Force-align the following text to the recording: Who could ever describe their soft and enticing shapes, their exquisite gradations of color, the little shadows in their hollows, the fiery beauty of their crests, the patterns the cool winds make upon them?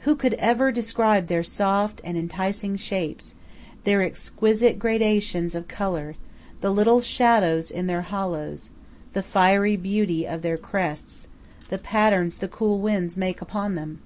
Who 0.00 0.14
could 0.14 0.34
ever 0.34 0.70
describe 0.72 1.28
their 1.28 1.42
soft 1.42 2.02
and 2.04 2.18
enticing 2.18 2.76
shapes, 2.76 3.34
their 3.84 4.02
exquisite 4.02 4.78
gradations 4.78 5.54
of 5.54 5.68
color, 5.68 6.16
the 6.60 6.68
little 6.70 7.00
shadows 7.00 7.70
in 7.70 7.86
their 7.86 8.02
hollows, 8.02 8.68
the 9.14 9.22
fiery 9.22 9.76
beauty 9.78 10.28
of 10.28 10.42
their 10.42 10.58
crests, 10.58 11.28
the 11.70 11.78
patterns 11.78 12.36
the 12.36 12.46
cool 12.48 12.78
winds 12.78 13.16
make 13.16 13.40
upon 13.40 13.74
them? 13.74 14.02